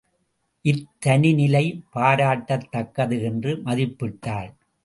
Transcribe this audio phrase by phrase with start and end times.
[0.65, 1.83] இத் தனி நிலை
[1.95, 4.51] பாராட்டத்தக்கது என்று மதிப்பிட்டாள்.